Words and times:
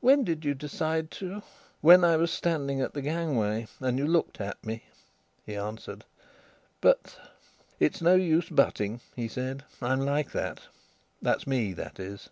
"When 0.00 0.22
did 0.22 0.44
you 0.44 0.54
decide 0.54 1.10
to..." 1.18 1.42
"When 1.80 2.04
I 2.04 2.16
was 2.16 2.30
standing 2.30 2.80
at 2.80 2.94
the 2.94 3.02
gangway, 3.02 3.66
and 3.80 3.98
you 3.98 4.06
looked 4.06 4.40
at 4.40 4.64
me," 4.64 4.84
he 5.44 5.56
answered. 5.56 6.04
"But..." 6.80 7.18
"It's 7.80 8.00
no 8.00 8.14
use 8.14 8.48
butting," 8.48 9.00
he 9.16 9.26
said. 9.26 9.64
"I'm 9.80 9.98
like 10.02 10.30
that.... 10.30 10.68
That's 11.20 11.44
me, 11.44 11.72
that 11.72 11.98
is." 11.98 12.30